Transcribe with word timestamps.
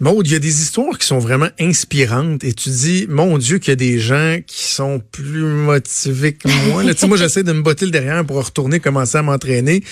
Maud, 0.00 0.24
il 0.28 0.32
y 0.32 0.36
a 0.36 0.38
des 0.38 0.62
histoires 0.62 0.96
qui 0.96 1.06
sont 1.06 1.18
vraiment 1.18 1.48
inspirantes 1.58 2.44
et 2.44 2.52
tu 2.52 2.68
dis, 2.68 3.06
mon 3.08 3.36
Dieu, 3.36 3.58
qu'il 3.58 3.70
y 3.70 3.72
a 3.72 3.76
des 3.76 3.98
gens 3.98 4.38
qui 4.46 4.64
sont 4.64 5.02
plus 5.10 5.42
motivés 5.42 6.34
que 6.34 6.46
moi. 6.68 6.84
Là, 6.84 6.92
moi, 7.08 7.16
j'essaie 7.16 7.42
de 7.42 7.52
me 7.52 7.62
botter 7.62 7.84
le 7.84 7.90
derrière 7.90 8.24
pour 8.24 8.44
retourner 8.44 8.78
commencer 8.78 9.18
à 9.18 9.22
m'entraîner. 9.22 9.82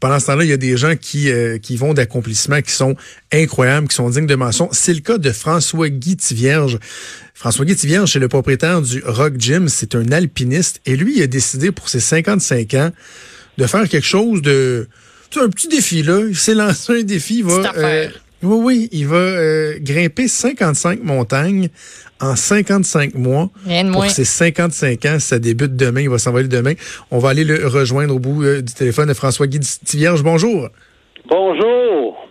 Pendant 0.00 0.20
ce 0.20 0.26
temps-là, 0.26 0.44
il 0.44 0.50
y 0.50 0.52
a 0.52 0.58
des 0.58 0.76
gens 0.76 0.96
qui, 0.96 1.30
euh, 1.30 1.56
qui 1.56 1.76
vont 1.76 1.94
d'accomplissements 1.94 2.60
qui 2.60 2.72
sont 2.72 2.94
incroyables, 3.32 3.88
qui 3.88 3.94
sont 3.94 4.10
dignes 4.10 4.26
de 4.26 4.34
mention. 4.34 4.68
C'est 4.72 4.92
le 4.92 5.00
cas 5.00 5.16
de 5.16 5.32
François-Guy 5.32 6.18
Tivierge. 6.18 6.78
François-Guy 7.32 7.74
Tivierge, 7.74 8.12
c'est 8.12 8.18
le 8.18 8.28
propriétaire 8.28 8.82
du 8.82 9.02
Rock 9.06 9.34
Gym. 9.38 9.70
C'est 9.70 9.94
un 9.94 10.12
alpiniste. 10.12 10.82
Et 10.84 10.94
lui, 10.94 11.16
il 11.16 11.22
a 11.22 11.26
décidé 11.26 11.72
pour 11.72 11.88
ses 11.88 12.00
55 12.00 12.74
ans 12.74 12.90
de 13.56 13.66
faire 13.66 13.88
quelque 13.88 14.06
chose 14.06 14.42
de... 14.42 14.88
Tu 15.30 15.40
un 15.40 15.48
petit 15.48 15.68
défi, 15.68 16.02
là. 16.02 16.20
Il 16.28 16.36
s'est 16.36 16.54
lancé 16.54 17.00
un 17.00 17.02
défi. 17.02 17.38
Il 17.38 17.44
va, 17.44 17.72
euh, 17.76 18.08
oui, 18.44 18.60
oui, 18.62 18.88
il 18.92 19.06
va 19.06 19.16
euh, 19.16 19.74
grimper 19.80 20.28
55 20.28 21.02
montagnes 21.02 21.68
en 22.20 22.36
55 22.36 23.14
mois. 23.14 23.50
Rien 23.66 23.84
de 23.84 23.92
pour 23.92 24.06
ses 24.06 24.24
55 24.24 25.04
ans, 25.06 25.18
ça 25.18 25.38
débute 25.38 25.76
demain, 25.76 26.02
il 26.02 26.10
va 26.10 26.18
s'envoler 26.18 26.48
demain. 26.48 26.74
On 27.10 27.18
va 27.18 27.30
aller 27.30 27.44
le 27.44 27.66
rejoindre 27.66 28.14
au 28.14 28.18
bout 28.18 28.44
euh, 28.44 28.62
du 28.62 28.72
téléphone 28.72 29.08
de 29.08 29.14
François-Guy 29.14 29.60
Tivierge. 29.60 30.22
Bonjour. 30.22 30.68
Bonjour. 31.28 32.24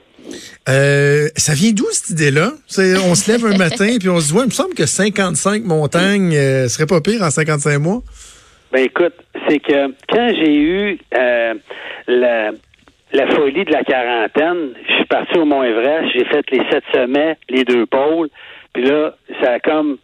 Euh, 0.69 1.27
ça 1.35 1.53
vient 1.53 1.71
d'où 1.71 1.85
cette 1.91 2.11
idée-là? 2.11 2.51
On 3.05 3.15
se 3.15 3.31
lève 3.31 3.45
un 3.45 3.57
matin 3.57 3.97
puis 3.99 4.09
on 4.09 4.19
se 4.19 4.27
dit, 4.27 4.33
ouais, 4.33 4.43
il 4.43 4.47
me 4.47 4.51
semble 4.51 4.73
que 4.73 4.85
55 4.85 5.63
montagnes 5.63 6.35
euh, 6.35 6.67
serait 6.67 6.85
pas 6.85 7.01
pire 7.01 7.21
en 7.21 7.29
55 7.29 7.79
mois. 7.79 8.01
Ben 8.71 8.85
écoute, 8.85 9.13
c'est 9.47 9.59
que 9.59 9.93
quand 10.09 10.29
j'ai 10.35 10.55
eu 10.55 10.99
euh, 11.15 11.53
la, 12.07 12.51
la 13.13 13.27
folie 13.27 13.63
de 13.63 13.71
la 13.71 13.83
quarantaine, 13.83 14.73
je 14.87 14.93
suis 14.93 15.05
parti 15.05 15.37
au 15.37 15.45
Mont 15.45 15.63
Everest, 15.63 16.11
j'ai 16.13 16.25
fait 16.25 16.49
les 16.51 16.61
sept 16.71 16.83
sommets, 16.91 17.37
les 17.49 17.63
deux 17.63 17.85
pôles, 17.85 18.29
puis 18.73 18.83
là, 18.83 19.13
ça 19.41 19.53
a 19.53 19.59
comme 19.59 19.97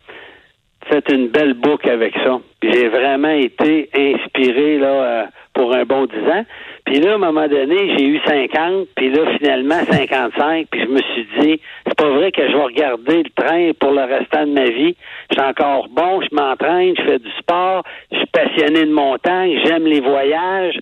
fait 0.88 1.04
une 1.12 1.28
belle 1.28 1.56
boucle 1.56 1.90
avec 1.90 2.14
ça. 2.24 2.40
J'ai 2.64 2.88
vraiment 2.88 3.32
été 3.32 3.90
inspiré 3.96 4.78
là 4.78 4.88
euh, 4.88 5.26
pour 5.54 5.76
un 5.76 5.84
bon 5.84 6.06
dix 6.06 6.32
ans. 6.32 6.46
Puis 6.86 7.00
là, 7.00 7.12
à 7.12 7.16
un 7.16 7.18
moment 7.18 7.48
donné, 7.48 7.98
j'ai 7.98 8.08
eu 8.08 8.20
50, 8.26 8.88
puis 8.96 9.12
là, 9.12 9.26
finalement, 9.38 9.84
55, 9.90 10.68
puis 10.72 10.82
je 10.82 10.88
me 10.88 11.02
suis 11.02 11.28
dit, 11.40 11.62
c'est 11.86 11.98
pas 11.98 12.10
vrai 12.10 12.32
que 12.32 12.48
je 12.48 12.54
vais 12.54 12.64
regarder 12.64 13.24
le 13.24 13.30
train 13.36 13.72
pour 13.80 13.92
le 13.92 14.04
restant 14.04 14.48
de 14.48 14.54
ma 14.54 14.66
vie. 14.66 14.96
Je 15.30 15.36
suis 15.36 15.48
encore 15.48 15.88
bon, 15.90 16.22
je 16.22 16.34
m'entraîne, 16.34 16.96
je 16.98 17.04
fais 17.04 17.20
du 17.20 17.32
sport, 17.40 17.84
je 18.12 18.18
suis 18.18 18.28
passionné 18.28 18.86
de 18.86 18.94
montagne, 18.94 19.60
j'aime 19.66 19.86
les 19.86 20.00
voyages. 20.00 20.80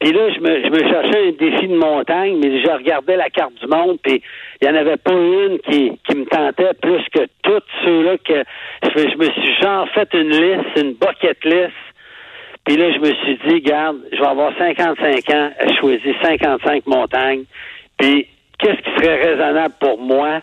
Puis 0.00 0.12
là, 0.12 0.30
je 0.32 0.40
me, 0.40 0.62
je 0.62 0.68
me 0.70 0.78
cherchais 0.78 1.28
un 1.28 1.32
défi 1.32 1.66
de 1.66 1.76
montagne, 1.76 2.38
mais 2.40 2.60
je 2.60 2.70
regardais 2.70 3.16
la 3.16 3.30
carte 3.30 3.54
du 3.54 3.66
monde, 3.66 3.98
puis 4.02 4.22
il 4.60 4.68
n'y 4.68 4.72
en 4.72 4.80
avait 4.80 4.96
pas 4.96 5.12
une 5.12 5.58
qui, 5.58 5.98
qui 6.06 6.16
me 6.16 6.24
tentait 6.26 6.74
plus 6.80 7.02
que 7.12 7.26
toutes 7.42 7.66
ceux-là 7.84 8.16
que 8.18 8.44
je, 8.84 9.16
me 9.16 9.24
suis 9.24 9.54
genre 9.60 9.88
fait 9.90 10.08
une 10.14 10.30
liste, 10.30 10.76
une 10.76 10.94
bucket 10.94 11.44
list. 11.44 11.72
Puis 12.64 12.76
là, 12.76 12.92
je 12.92 12.98
me 12.98 13.12
suis 13.14 13.38
dit, 13.48 13.60
garde, 13.62 13.98
je 14.12 14.20
vais 14.20 14.26
avoir 14.26 14.56
55 14.56 15.30
ans, 15.34 15.50
à 15.58 15.74
choisir 15.80 16.14
55 16.22 16.86
montagnes. 16.86 17.44
Puis 17.98 18.28
qu'est-ce 18.58 18.80
qui 18.80 18.90
serait 19.02 19.30
raisonnable 19.30 19.74
pour 19.80 19.98
moi 19.98 20.42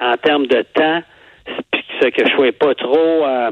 en 0.00 0.16
termes 0.16 0.46
de 0.46 0.62
temps, 0.74 1.02
puis 1.70 1.82
que 2.10 2.26
je 2.26 2.32
ne 2.32 2.36
sois 2.36 2.52
pas 2.52 2.74
trop 2.74 2.96
euh, 2.96 3.50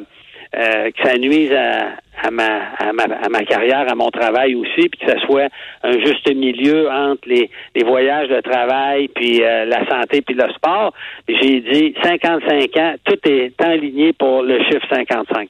euh, 0.57 0.91
que 0.91 1.09
ça 1.09 1.17
nuise 1.19 1.53
à, 1.53 1.93
à 2.23 2.31
ma, 2.31 3.45
carrière, 3.45 3.91
à 3.91 3.95
mon 3.95 4.11
travail 4.11 4.55
aussi, 4.55 4.89
puis 4.89 5.01
que 5.01 5.11
ça 5.11 5.21
soit 5.27 5.49
un 5.83 5.93
juste 5.93 6.29
milieu 6.35 6.91
entre 6.91 7.29
les, 7.29 7.51
voyages 7.85 8.29
de 8.29 8.41
travail, 8.41 9.09
puis 9.09 9.43
euh, 9.43 9.65
la 9.65 9.87
santé, 9.89 10.23
puis 10.23 10.35
le 10.35 10.51
sport. 10.53 10.93
J'ai 11.29 11.61
dit 11.61 11.95
55 12.03 12.77
ans, 12.77 12.95
tout 13.05 13.19
est 13.29 13.61
aligné 13.61 14.13
pour 14.13 14.43
le 14.43 14.63
chiffre 14.65 14.87
55. 14.93 15.49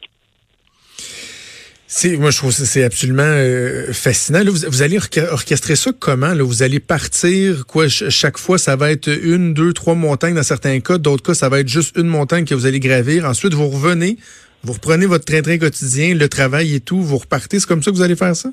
C'est, 1.92 2.16
moi, 2.16 2.30
je 2.30 2.36
trouve 2.36 2.50
que 2.50 2.64
c'est 2.64 2.84
absolument 2.84 3.24
euh, 3.24 3.92
fascinant. 3.92 4.44
vous, 4.44 4.64
vous, 4.68 4.82
allez 4.82 4.96
orchestrer 5.32 5.74
ça 5.74 5.90
comment? 5.98 6.32
Vous 6.36 6.62
allez 6.62 6.78
partir, 6.78 7.66
quoi, 7.66 7.88
chaque 7.88 8.38
fois, 8.38 8.58
ça 8.58 8.76
va 8.76 8.92
être 8.92 9.08
une, 9.08 9.54
deux, 9.54 9.72
trois 9.72 9.96
montagnes 9.96 10.36
dans 10.36 10.44
certains 10.44 10.78
cas. 10.78 10.98
D'autres 10.98 11.24
cas, 11.24 11.34
ça 11.34 11.48
va 11.48 11.58
être 11.58 11.68
juste 11.68 11.96
une 11.96 12.06
montagne 12.06 12.44
que 12.44 12.54
vous 12.54 12.66
allez 12.66 12.78
gravir. 12.78 13.24
Ensuite, 13.24 13.54
vous 13.54 13.66
revenez, 13.66 14.18
vous 14.62 14.74
reprenez 14.74 15.06
votre 15.06 15.24
train-train 15.24 15.58
quotidien, 15.58 16.14
le 16.14 16.28
travail 16.28 16.74
et 16.74 16.80
tout, 16.80 17.00
vous 17.00 17.18
repartez. 17.18 17.58
C'est 17.60 17.68
comme 17.68 17.82
ça 17.82 17.90
que 17.90 17.96
vous 17.96 18.02
allez 18.02 18.16
faire 18.16 18.36
ça? 18.36 18.50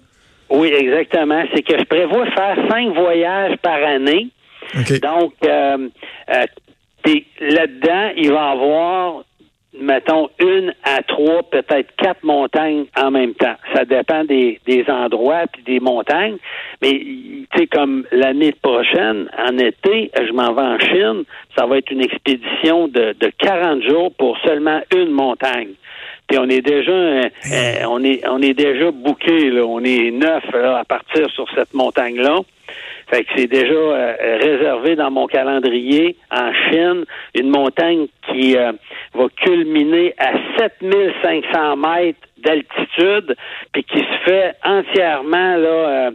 Oui, 0.50 0.68
exactement. 0.68 1.44
C'est 1.53 1.62
que 1.62 1.78
je 1.78 1.84
prévois 1.84 2.25
faire 2.31 2.57
cinq 2.69 2.94
voyages 2.94 3.57
par 3.57 3.84
année. 3.84 4.29
Donc, 5.01 5.34
euh, 5.45 5.90
euh, 6.29 6.45
là-dedans, 7.40 8.12
il 8.16 8.31
va 8.31 8.50
y 8.50 8.51
avoir, 8.53 9.23
mettons, 9.79 10.29
une 10.40 10.73
à 10.84 11.01
trois, 11.03 11.44
peut-être 11.44 11.94
quatre 11.97 12.24
montagnes 12.24 12.85
en 12.97 13.12
même 13.12 13.34
temps. 13.34 13.56
Ça 13.74 13.84
dépend 13.84 14.24
des, 14.24 14.59
des 14.66 14.85
endroits 14.89 15.45
puis 15.51 15.63
des 15.63 15.79
montagnes. 15.79 16.38
Mais, 16.81 16.91
tu 16.91 17.47
sais, 17.56 17.68
comme 17.68 18.06
l'année 18.12 18.53
prochaine, 18.62 19.29
en 19.38 19.57
été, 19.57 20.12
je 20.16 20.31
m'en 20.31 20.53
vais 20.53 20.62
en 20.62 20.79
Chine. 20.79 21.24
Ça 21.57 21.66
va 21.66 21.78
être 21.78 21.91
une 21.91 22.03
expédition 22.03 22.88
de, 22.88 23.16
de 23.19 23.31
40 23.38 23.84
jours 23.84 24.13
pour 24.18 24.38
seulement 24.39 24.81
une 24.95 25.12
montagne. 25.12 25.74
Puis 26.27 26.38
on 26.38 26.49
est 26.49 26.61
déjà 26.61 26.91
euh, 26.91 27.23
euh, 27.51 27.73
on 27.88 28.03
est 28.03 28.21
on 28.27 28.41
est 28.41 28.53
déjà 28.53 28.91
bouqué 28.91 29.49
là, 29.49 29.63
on 29.63 29.83
est 29.83 30.11
neuf 30.11 30.43
à 30.53 30.83
partir 30.83 31.29
sur 31.31 31.45
cette 31.55 31.73
montagne 31.73 32.17
là. 32.17 32.39
Fait 33.09 33.23
que 33.23 33.29
c'est 33.38 33.47
déjà 33.47 33.73
euh, 33.73 34.38
réservé 34.41 34.97
dans 34.97 35.09
mon 35.09 35.27
calendrier 35.27 36.17
en 36.29 36.51
Chine, 36.53 37.05
une 37.33 37.49
montagne 37.49 38.07
qui 38.29 38.55
va 38.55 39.27
culminer 39.38 40.13
à 40.17 40.33
7500 40.57 41.77
mètres 41.77 42.19
d'altitude, 42.39 43.38
puis 43.71 43.83
qui 43.85 43.99
se 43.99 44.17
fait 44.25 44.55
entièrement 44.65 45.55
là 45.55 46.11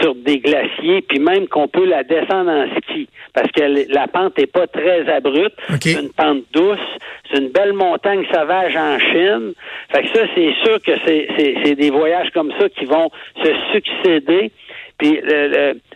sur 0.00 0.14
des 0.14 0.38
glaciers, 0.38 1.02
puis 1.02 1.18
même 1.18 1.46
qu'on 1.48 1.68
peut 1.68 1.84
la 1.84 2.02
descendre 2.02 2.50
en 2.50 2.66
ski, 2.78 3.08
parce 3.34 3.50
que 3.52 3.92
la 3.92 4.06
pente 4.08 4.38
est 4.38 4.50
pas 4.50 4.66
très 4.66 5.08
abrupte, 5.08 5.58
c'est 5.80 6.00
une 6.00 6.12
pente 6.12 6.44
douce, 6.52 6.78
c'est 7.30 7.38
une 7.38 7.50
belle 7.50 7.72
montagne 7.74 8.24
sauvage 8.32 8.76
en 8.76 8.98
Chine. 8.98 9.52
Fait 9.90 10.02
que 10.02 10.08
ça, 10.08 10.26
c'est 10.34 10.54
sûr 10.64 10.80
que 10.82 10.92
c'est 11.04 11.74
des 11.74 11.90
voyages 11.90 12.30
comme 12.30 12.52
ça 12.58 12.68
qui 12.68 12.84
vont 12.86 13.10
se 13.42 13.50
succéder. 13.72 14.50
Puis 14.98 15.20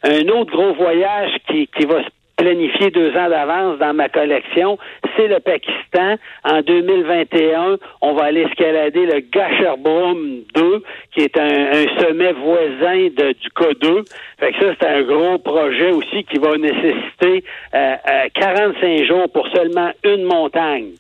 un 0.03 0.29
autre 0.29 0.53
gros 0.53 0.75
voyage 0.75 1.33
qui, 1.49 1.67
qui 1.69 1.87
va 1.87 2.03
se 2.03 2.09
planifier 2.37 2.91
deux 2.91 3.11
ans 3.17 3.29
d'avance 3.29 3.79
dans 3.79 3.95
ma 3.95 4.09
collection, 4.09 4.79
c'est 5.17 5.29
le 5.29 5.41
Pakistan. 5.41 6.17
En 6.45 6.61
2021, 6.63 7.77
on 8.01 8.15
va 8.15 8.25
aller 8.25 8.43
escalader 8.43 9.07
le 9.07 9.21
Gasherbrum 9.21 10.43
2, 10.55 10.83
qui 11.15 11.21
est 11.21 11.39
un, 11.39 11.85
sommet 12.01 12.33
voisin 12.33 13.09
de, 13.17 13.33
du 13.33 13.49
K2. 13.57 14.05
Fait 14.39 14.53
que 14.53 14.61
ça, 14.61 14.75
c'est 14.81 14.89
un 14.89 15.03
gros 15.03 15.39
projet 15.39 15.91
aussi 15.93 16.25
qui 16.25 16.39
va 16.39 16.57
nécessiter 16.57 17.45
euh, 17.75 17.95
45 18.35 18.85
euh, 18.85 19.07
jours 19.07 19.29
pour 19.33 19.47
seulement 19.49 19.91
une 20.05 20.25
montagne. 20.25 20.93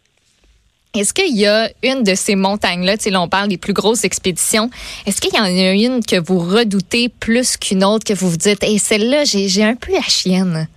Est-ce 0.95 1.12
qu'il 1.12 1.37
y 1.37 1.45
a 1.45 1.69
une 1.83 2.05
de 2.05 2.15
ces 2.15 2.37
montagnes-là, 2.37 2.97
tu 2.97 3.05
sais, 3.05 3.11
là, 3.11 3.21
on 3.21 3.28
parle 3.28 3.49
des 3.49 3.59
plus 3.59 3.72
grosses 3.72 4.05
expéditions, 4.05 4.71
est-ce 5.06 5.21
qu'il 5.21 5.34
y 5.34 5.41
en 5.41 5.45
a 5.45 5.72
une 5.72 6.05
que 6.05 6.21
vous 6.21 6.39
redoutez 6.39 7.09
plus 7.09 7.56
qu'une 7.56 7.83
autre, 7.83 8.05
que 8.05 8.15
vous 8.15 8.31
vous 8.31 8.37
dites, 8.37 8.62
et 8.62 8.78
celle-là, 8.78 9.25
j'ai 9.25 9.65
un 9.65 9.75
peu 9.75 9.93
la 9.93 10.03
chienne? 10.03 10.69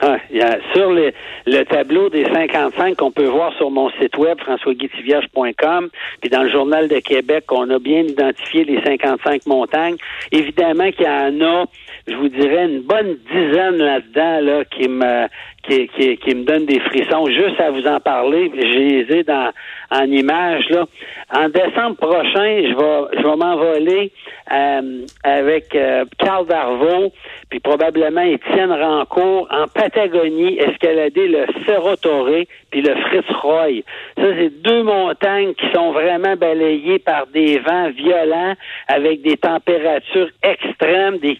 Ah, 0.00 0.18
y 0.30 0.40
a, 0.40 0.58
sur 0.74 0.92
le 0.92 1.64
tableau 1.64 2.08
des 2.08 2.24
55 2.24 2.96
qu'on 2.96 3.10
peut 3.10 3.26
voir 3.26 3.52
sur 3.54 3.70
mon 3.70 3.90
site 4.00 4.16
web, 4.16 4.38
françoisguitivierge.com, 4.38 5.88
puis 6.20 6.30
dans 6.30 6.44
le 6.44 6.50
Journal 6.50 6.86
de 6.86 7.00
Québec, 7.00 7.44
on 7.50 7.68
a 7.70 7.80
bien 7.80 8.02
identifié 8.02 8.64
les 8.64 8.80
55 8.82 9.46
montagnes. 9.46 9.96
Évidemment 10.30 10.92
qu'il 10.92 11.04
y 11.04 11.08
en 11.08 11.40
a, 11.40 11.64
je 12.06 12.14
vous 12.14 12.28
dirais, 12.28 12.66
une 12.66 12.82
bonne 12.82 13.16
dizaine 13.30 13.76
là-dedans 13.76 14.40
là, 14.40 14.64
qui 14.64 14.88
me 14.88 15.26
qui, 15.64 15.88
qui, 15.88 16.16
qui, 16.16 16.34
me 16.34 16.44
donne 16.44 16.64
des 16.66 16.80
frissons 16.80 17.26
juste 17.26 17.60
à 17.60 17.70
vous 17.70 17.86
en 17.86 18.00
parler. 18.00 18.50
J'ai 18.54 19.04
les 19.04 19.24
dans 19.24 19.52
en 19.90 20.04
images 20.04 20.68
là. 20.70 20.86
En 21.34 21.48
décembre 21.48 21.96
prochain, 21.96 22.62
je 22.62 22.74
vais 22.74 23.18
je 23.18 23.22
vais 23.22 23.36
m'envoler 23.36 24.12
euh, 24.50 25.04
avec 25.24 25.74
euh, 25.74 26.04
Carl 26.18 26.46
Darvaux, 26.46 27.12
puis 27.50 27.60
probablement 27.60 28.22
Étienne 28.22 28.72
Rancourt 28.72 29.48
en 29.50 29.66
Patagonie, 29.66 30.58
escalader 30.58 31.28
le 31.28 31.46
Cerro 31.66 31.96
Torre 31.96 32.44
puis 32.70 32.82
le 32.82 32.94
Fritz 32.96 33.26
Roy. 33.42 33.82
Ça, 34.16 34.24
c'est 34.38 34.62
deux 34.62 34.82
montagnes 34.82 35.54
qui 35.54 35.66
sont 35.74 35.92
vraiment 35.92 36.36
balayées 36.36 36.98
par 36.98 37.26
des 37.26 37.58
vents 37.58 37.90
violents 37.90 38.54
avec 38.88 39.22
des 39.22 39.36
températures 39.36 40.30
extrêmes, 40.42 41.18
des 41.18 41.38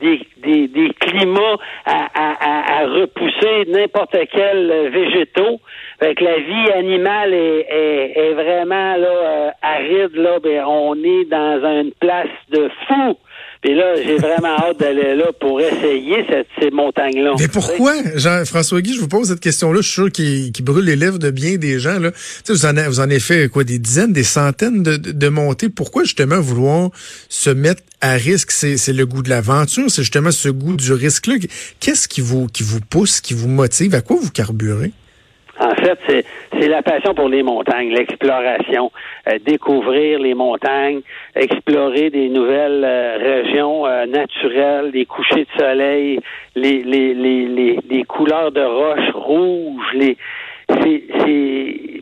des, 0.00 0.20
des, 0.38 0.68
des 0.68 0.90
climats 1.00 1.56
à, 1.86 2.06
à, 2.14 2.80
à, 2.82 2.86
repousser 2.86 3.66
n'importe 3.68 4.16
quel 4.32 4.90
végétaux. 4.90 5.60
Fait 6.00 6.20
la 6.20 6.38
vie 6.38 6.70
animale 6.76 7.34
est, 7.34 7.66
est, 7.68 8.12
est 8.14 8.34
vraiment 8.34 8.96
là, 8.96 9.08
euh, 9.08 9.50
aride. 9.62 10.14
Là, 10.14 10.38
ben, 10.40 10.62
on 10.64 10.94
est 10.94 11.24
dans 11.24 11.60
une 11.80 11.90
place 11.98 12.28
de 12.52 12.68
fou. 12.86 13.16
Puis 13.62 13.74
là, 13.74 13.96
j'ai 13.96 14.16
vraiment 14.18 14.56
hâte 14.56 14.78
d'aller 14.78 15.16
là 15.16 15.32
pour 15.40 15.60
essayer 15.60 16.24
ces 16.60 16.70
montagnes-là. 16.70 17.34
Mais 17.40 17.48
pourquoi, 17.48 17.94
Jean-François 18.14 18.80
Guy, 18.80 18.94
je 18.94 19.00
vous 19.00 19.08
pose 19.08 19.28
cette 19.28 19.40
question-là, 19.40 19.80
je 19.80 19.86
suis 19.86 19.94
sûr 19.94 20.12
qu'il 20.12 20.64
brûle 20.64 20.84
les 20.84 20.94
lèvres 20.94 21.18
de 21.18 21.30
bien 21.30 21.56
des 21.56 21.80
gens. 21.80 21.98
Là. 21.98 22.12
Vous, 22.46 22.66
en 22.66 22.74
vous 22.88 23.00
en 23.00 23.04
avez 23.04 23.18
fait 23.18 23.48
quoi, 23.48 23.64
des 23.64 23.80
dizaines, 23.80 24.12
des 24.12 24.22
centaines 24.22 24.84
de, 24.84 24.96
de 24.96 25.28
montées. 25.28 25.68
Pourquoi 25.68 26.04
justement 26.04 26.40
vouloir 26.40 26.90
se 27.28 27.50
mettre 27.50 27.82
à 28.00 28.12
risque? 28.12 28.52
C'est 28.52 28.92
le 28.92 29.04
goût 29.04 29.24
de 29.24 29.30
l'aventure, 29.30 29.90
c'est 29.90 30.02
justement 30.02 30.30
ce 30.30 30.48
goût 30.48 30.76
du 30.76 30.92
risque-là. 30.92 31.34
Qu'est-ce 31.80 32.06
qui 32.06 32.20
vous, 32.20 32.46
qui 32.46 32.62
vous 32.62 32.80
pousse, 32.80 33.20
qui 33.20 33.34
vous 33.34 33.48
motive? 33.48 33.96
À 33.96 34.00
quoi 34.00 34.16
vous 34.20 34.30
carburez? 34.30 34.92
En 35.60 35.74
fait, 35.74 35.98
c'est 36.52 36.68
la 36.68 36.82
passion 36.82 37.14
pour 37.14 37.28
les 37.28 37.42
montagnes, 37.42 37.90
l'exploration, 37.90 38.92
euh, 39.28 39.38
découvrir 39.44 40.20
les 40.20 40.34
montagnes, 40.34 41.00
explorer 41.34 42.10
des 42.10 42.28
nouvelles 42.28 42.84
euh, 42.84 43.16
régions 43.18 43.84
euh, 43.84 44.06
naturelles, 44.06 44.90
les 44.94 45.04
couchers 45.04 45.46
de 45.46 45.60
soleil, 45.60 46.20
les, 46.54 46.82
les, 46.84 47.12
les, 47.12 47.78
les, 47.88 48.04
couleurs 48.04 48.52
de 48.52 48.62
roches 48.62 49.12
rouges, 49.14 49.94
les 49.94 50.16
c'est 50.68 51.02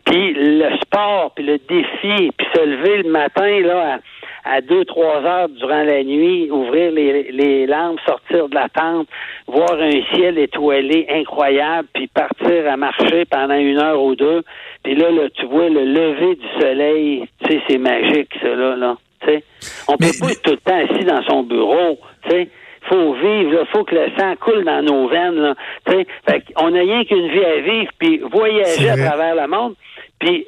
puis 0.05 0.33
le 0.33 0.77
sport, 0.77 1.31
puis 1.35 1.45
le 1.45 1.57
défi, 1.57 2.31
puis 2.37 2.47
se 2.53 2.61
lever 2.61 3.03
le 3.03 3.09
matin 3.09 3.59
là 3.61 3.95
à 3.95 3.99
à 4.47 4.61
deux, 4.61 4.85
trois 4.85 5.21
heures 5.23 5.49
durant 5.49 5.83
la 5.83 6.03
nuit, 6.03 6.49
ouvrir 6.49 6.91
les, 6.91 7.31
les 7.31 7.67
lampes, 7.67 7.99
sortir 8.05 8.47
de 8.47 8.55
la 8.55 8.69
tente, 8.69 9.07
voir 9.45 9.73
un 9.73 10.01
ciel 10.13 10.37
étoilé 10.37 11.05
incroyable, 11.09 11.87
puis 11.93 12.07
partir 12.07 12.69
à 12.69 12.77
marcher 12.77 13.25
pendant 13.25 13.55
une 13.55 13.77
heure 13.77 14.01
ou 14.01 14.15
deux. 14.15 14.43
Puis 14.83 14.95
là, 14.95 15.11
là 15.11 15.29
tu 15.35 15.45
vois 15.47 15.69
le 15.69 15.83
lever 15.83 16.35
du 16.35 16.47
soleil, 16.61 17.27
tu 17.43 17.51
sais, 17.51 17.61
c'est 17.67 17.77
magique, 17.77 18.33
ça, 18.41 18.55
là. 18.55 18.75
là 18.75 18.95
sais. 19.25 19.43
On 19.87 19.97
peut 19.97 20.11
pas 20.19 20.31
être 20.31 20.41
tout 20.43 20.51
le 20.51 20.57
temps 20.57 20.77
assis 20.77 21.03
dans 21.03 21.23
son 21.23 21.43
bureau, 21.43 21.97
tu 22.23 22.29
sais 22.29 22.49
faut 22.89 23.13
vivre, 23.13 23.59
il 23.61 23.67
faut 23.71 23.83
que 23.83 23.95
le 23.95 24.09
sang 24.17 24.35
coule 24.39 24.63
dans 24.63 24.81
nos 24.81 25.07
veines. 25.07 25.35
Là, 25.35 25.55
fait 25.87 26.07
on 26.57 26.71
n'a 26.71 26.79
rien 26.79 27.03
qu'une 27.05 27.27
vie 27.29 27.45
à 27.45 27.61
vivre, 27.61 27.91
puis 27.99 28.19
voyager 28.19 28.89
à 28.89 28.97
travers 28.97 29.35
le 29.35 29.47
monde. 29.47 29.75
Puis 30.19 30.45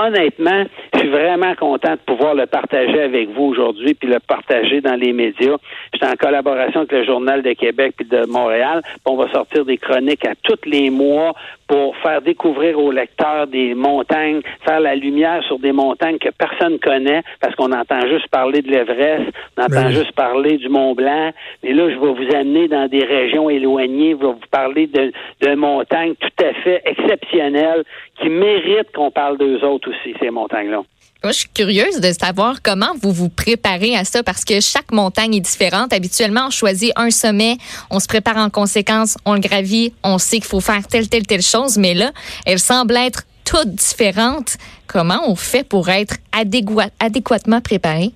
honnêtement, 0.00 0.64
je 0.92 0.98
suis 0.98 1.08
vraiment 1.08 1.54
content 1.54 1.92
de 1.92 2.00
pouvoir 2.06 2.34
le 2.34 2.46
partager 2.46 3.00
avec 3.00 3.30
vous 3.30 3.44
aujourd'hui, 3.44 3.94
puis 3.94 4.08
le 4.08 4.18
partager 4.20 4.80
dans 4.80 4.96
les 4.96 5.12
médias. 5.12 5.56
J'étais 5.92 6.06
en 6.06 6.16
collaboration 6.16 6.80
avec 6.80 6.92
le 6.92 7.04
Journal 7.04 7.42
de 7.42 7.52
Québec 7.52 7.94
et 8.00 8.04
de 8.04 8.26
Montréal. 8.26 8.82
On 9.04 9.16
va 9.16 9.30
sortir 9.32 9.64
des 9.64 9.78
chroniques 9.78 10.26
à 10.26 10.34
tous 10.42 10.68
les 10.68 10.90
mois 10.90 11.32
pour 11.66 11.96
faire 11.98 12.20
découvrir 12.20 12.78
aux 12.78 12.90
lecteurs 12.90 13.46
des 13.46 13.74
montagnes, 13.74 14.40
faire 14.66 14.80
la 14.80 14.94
lumière 14.94 15.42
sur 15.44 15.58
des 15.58 15.72
montagnes 15.72 16.18
que 16.18 16.28
personne 16.30 16.78
connaît, 16.78 17.22
parce 17.40 17.54
qu'on 17.54 17.72
entend 17.72 18.06
juste 18.06 18.28
parler 18.28 18.60
de 18.60 18.70
l'Everest, 18.70 19.32
on 19.56 19.62
entend 19.62 19.82
ben 19.84 19.90
juste 19.90 20.12
parler 20.12 20.58
du 20.58 20.68
Mont 20.68 20.94
Blanc. 20.94 21.30
Mais 21.62 21.72
là, 21.72 21.88
je 21.88 21.98
vais 21.98 22.12
vous 22.12 22.36
amener 22.36 22.68
dans 22.68 22.86
des 22.88 23.04
régions 23.04 23.48
éloignées, 23.48 24.10
je 24.10 24.26
vais 24.26 24.32
vous 24.32 24.48
parler 24.50 24.86
de, 24.86 25.12
de 25.40 25.54
montagnes 25.54 26.14
tout 26.16 26.44
à 26.44 26.52
fait 26.62 26.82
exceptionnelles 26.84 27.84
qui 28.20 28.28
méritent 28.28 28.92
qu'on 28.94 29.10
parle 29.10 29.38
d'eux 29.38 29.62
autres 29.64 29.90
aussi, 29.90 30.14
ces 30.20 30.30
montagnes-là. 30.30 30.82
Moi, 31.22 31.32
je 31.32 31.38
suis 31.38 31.48
curieuse 31.48 32.00
de 32.00 32.12
savoir 32.12 32.60
comment 32.62 32.92
vous 33.00 33.10
vous 33.10 33.30
préparez 33.30 33.96
à 33.96 34.04
ça 34.04 34.22
parce 34.22 34.44
que 34.44 34.60
chaque 34.60 34.92
montagne 34.92 35.34
est 35.36 35.40
différente. 35.40 35.92
Habituellement, 35.94 36.48
on 36.48 36.50
choisit 36.50 36.92
un 36.96 37.10
sommet, 37.10 37.56
on 37.90 37.98
se 37.98 38.06
prépare 38.06 38.36
en 38.36 38.50
conséquence, 38.50 39.16
on 39.24 39.32
le 39.32 39.40
gravit, 39.40 39.94
on 40.02 40.18
sait 40.18 40.36
qu'il 40.36 40.44
faut 40.44 40.60
faire 40.60 40.86
telle, 40.86 41.08
telle, 41.08 41.26
telle 41.26 41.40
chose, 41.40 41.78
mais 41.78 41.94
là, 41.94 42.12
elles 42.44 42.58
semblent 42.58 42.96
être 42.96 43.22
toutes 43.46 43.74
différentes. 43.74 44.58
Comment 44.86 45.22
on 45.26 45.34
fait 45.34 45.66
pour 45.66 45.88
être 45.88 46.16
adéquatement 47.00 47.62
préparé? 47.62 48.12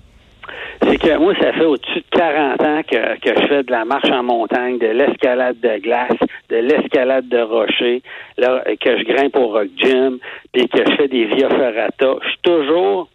C'est 0.82 0.98
que 0.98 1.16
moi, 1.18 1.34
ça 1.40 1.52
fait 1.52 1.64
au-dessus 1.64 2.00
de 2.00 2.18
40 2.18 2.62
ans 2.62 2.80
que, 2.82 3.18
que 3.20 3.40
je 3.40 3.46
fais 3.46 3.62
de 3.62 3.70
la 3.70 3.84
marche 3.84 4.10
en 4.10 4.22
montagne, 4.22 4.78
de 4.78 4.88
l'escalade 4.88 5.58
de 5.60 5.78
glace, 5.78 6.18
de 6.48 6.56
l'escalade 6.56 7.28
de 7.28 7.40
rocher, 7.40 8.02
là, 8.36 8.62
que 8.80 8.98
je 8.98 9.04
grimpe 9.04 9.36
au 9.36 9.48
Rock 9.48 9.68
Gym, 9.76 10.18
puis 10.52 10.68
que 10.68 10.78
je 10.78 10.96
fais 10.96 11.08
des 11.08 11.26
via 11.26 11.48
ferrata. 11.48 12.14
Je 12.22 12.28
suis 12.28 12.38
toujours 12.42 13.08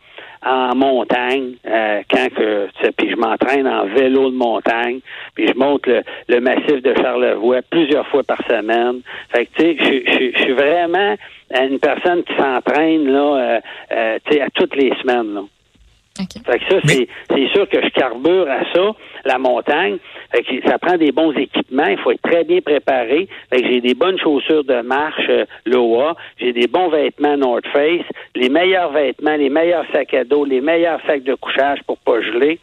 en 0.46 0.76
montagne 0.76 1.54
euh, 1.66 2.02
quand 2.10 2.30
que 2.36 2.68
puis 2.98 3.10
je 3.10 3.16
m'entraîne 3.16 3.68
en 3.68 3.86
vélo 3.86 4.30
de 4.30 4.36
montagne 4.36 5.00
puis 5.36 5.48
je 5.48 5.54
monte 5.54 5.88
le, 5.88 6.40
massif 6.42 6.82
de 6.82 6.94
Charlevoix 6.96 7.62
plusieurs 7.70 8.06
fois 8.08 8.24
par 8.24 8.40
semaine 8.48 9.02
fait 9.34 9.46
que 9.46 9.52
tu 9.56 9.80
sais 9.80 10.32
je 10.34 10.42
suis 10.42 10.52
vraiment 10.52 11.16
une 11.62 11.80
personne 11.80 12.24
qui 12.24 12.36
s'entraîne 12.36 13.08
là 13.08 13.38
euh, 13.38 13.60
euh, 13.94 14.20
tu 14.26 14.34
sais 14.34 14.42
à 14.42 14.50
toutes 14.50 14.76
les 14.76 14.94
semaines 15.02 15.34
là 15.34 15.42
fait 16.16 16.60
que 16.60 16.66
ça, 16.70 16.80
c'est 16.86 17.48
sûr 17.48 17.68
que 17.68 17.82
je 17.82 17.90
carbure 17.90 18.48
à 18.50 18.64
ça, 18.72 18.92
la 19.26 19.40
montagne. 19.40 19.98
Fait 20.32 20.44
que 20.44 20.68
ça 20.68 20.78
prend 20.78 20.98
des 20.98 21.12
bons 21.12 21.32
équipements. 21.32 21.88
Il 21.88 21.98
faut 21.98 22.12
être 22.12 22.22
très 22.22 22.44
bien 22.44 22.62
préparé. 22.62 23.28
Fait 23.50 23.62
que 23.62 23.68
j'ai 23.68 23.82
des 23.82 23.96
bonnes 23.96 24.20
chaussures 24.20 24.64
de 24.64 24.82
marche 24.82 25.28
euh, 25.30 25.46
Loa. 25.66 26.16
J'ai 26.40 26.54
des 26.54 26.68
bons 26.68 26.90
vêtements 26.90 27.38
North 27.38 27.66
Face. 27.68 28.06
Les 28.36 28.50
meilleurs 28.50 28.92
vêtements, 28.92 29.36
les 29.36 29.50
meilleurs 29.50 29.86
sacs 29.92 30.14
à 30.14 30.24
dos, 30.24 30.46
les 30.46 30.62
meilleurs 30.62 31.00
sacs 31.08 31.24
de 31.24 31.36
couchage 31.36 31.80
pour 31.88 31.98
pas 31.98 32.22
geler. 32.22 32.60